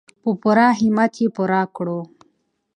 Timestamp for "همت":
0.79-1.13